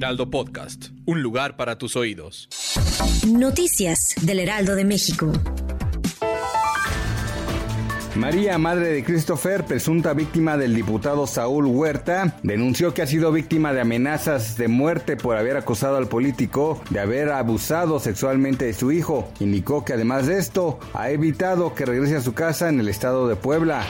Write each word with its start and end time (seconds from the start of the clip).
Heraldo 0.00 0.30
Podcast, 0.30 0.86
un 1.04 1.22
lugar 1.22 1.58
para 1.58 1.76
tus 1.76 1.94
oídos. 1.94 2.48
Noticias 3.28 4.14
del 4.22 4.38
Heraldo 4.38 4.74
de 4.74 4.86
México. 4.86 5.30
María, 8.14 8.56
madre 8.56 8.94
de 8.94 9.04
Christopher, 9.04 9.66
presunta 9.66 10.14
víctima 10.14 10.56
del 10.56 10.74
diputado 10.74 11.26
Saúl 11.26 11.66
Huerta, 11.66 12.38
denunció 12.42 12.94
que 12.94 13.02
ha 13.02 13.06
sido 13.06 13.30
víctima 13.30 13.74
de 13.74 13.82
amenazas 13.82 14.56
de 14.56 14.68
muerte 14.68 15.18
por 15.18 15.36
haber 15.36 15.58
acusado 15.58 15.98
al 15.98 16.08
político 16.08 16.80
de 16.88 17.00
haber 17.00 17.28
abusado 17.28 18.00
sexualmente 18.00 18.64
de 18.64 18.72
su 18.72 18.92
hijo. 18.92 19.30
Indicó 19.38 19.84
que 19.84 19.92
además 19.92 20.26
de 20.26 20.38
esto, 20.38 20.78
ha 20.94 21.10
evitado 21.10 21.74
que 21.74 21.84
regrese 21.84 22.16
a 22.16 22.22
su 22.22 22.32
casa 22.32 22.70
en 22.70 22.80
el 22.80 22.88
estado 22.88 23.28
de 23.28 23.36
Puebla. 23.36 23.84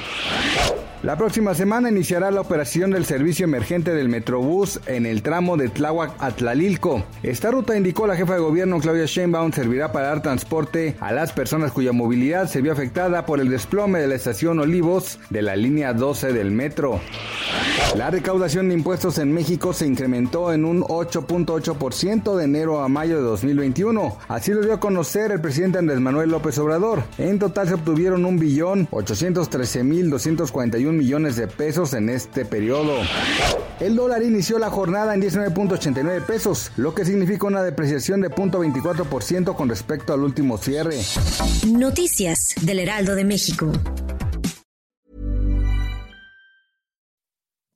La 1.02 1.16
próxima 1.16 1.54
semana 1.54 1.88
iniciará 1.88 2.30
la 2.30 2.42
operación 2.42 2.90
del 2.90 3.06
servicio 3.06 3.44
emergente 3.44 3.94
del 3.94 4.10
Metrobús 4.10 4.80
en 4.84 5.06
el 5.06 5.22
tramo 5.22 5.56
de 5.56 5.70
Tláhuac 5.70 6.12
a 6.18 6.30
Tlalilco. 6.30 7.02
Esta 7.22 7.50
ruta, 7.50 7.74
indicó 7.74 8.06
la 8.06 8.16
jefa 8.16 8.34
de 8.34 8.40
gobierno 8.40 8.78
Claudia 8.80 9.06
Sheinbaum, 9.06 9.50
servirá 9.50 9.92
para 9.92 10.08
dar 10.08 10.20
transporte 10.20 10.96
a 11.00 11.10
las 11.12 11.32
personas 11.32 11.72
cuya 11.72 11.92
movilidad 11.92 12.48
se 12.48 12.60
vio 12.60 12.72
afectada 12.72 13.24
por 13.24 13.40
el 13.40 13.48
desplome 13.48 13.98
de 13.98 14.08
la 14.08 14.16
estación 14.16 14.58
Olivos 14.58 15.18
de 15.30 15.40
la 15.40 15.56
línea 15.56 15.94
12 15.94 16.34
del 16.34 16.50
metro. 16.50 17.00
La 17.96 18.10
recaudación 18.10 18.68
de 18.68 18.74
impuestos 18.74 19.18
en 19.18 19.32
México 19.32 19.72
se 19.72 19.86
incrementó 19.86 20.52
en 20.52 20.64
un 20.64 20.82
8.8% 20.82 22.36
de 22.36 22.44
enero 22.44 22.80
a 22.80 22.88
mayo 22.88 23.16
de 23.16 23.22
2021. 23.22 24.18
Así 24.28 24.52
lo 24.52 24.62
dio 24.62 24.74
a 24.74 24.80
conocer 24.80 25.32
el 25.32 25.40
presidente 25.40 25.78
Andrés 25.78 26.00
Manuel 26.00 26.30
López 26.30 26.56
Obrador. 26.58 27.02
En 27.18 27.38
total 27.38 27.68
se 27.68 27.74
obtuvieron 27.74 28.22
1.813.241 28.22 30.92
millones 30.92 31.36
de 31.36 31.48
pesos 31.48 31.94
en 31.94 32.08
este 32.08 32.44
periodo. 32.44 32.94
El 33.80 33.96
dólar 33.96 34.22
inició 34.22 34.58
la 34.58 34.70
jornada 34.70 35.14
en 35.14 35.22
19.89 35.22 36.26
pesos, 36.26 36.70
lo 36.76 36.94
que 36.94 37.04
significa 37.04 37.46
una 37.46 37.62
depreciación 37.62 38.20
de 38.20 38.30
0.24% 38.30 39.54
con 39.54 39.68
respecto 39.68 40.12
al 40.12 40.20
último 40.20 40.58
cierre. 40.58 40.98
Noticias 41.66 42.54
del 42.60 42.80
Heraldo 42.80 43.14
de 43.14 43.24
México. 43.24 43.72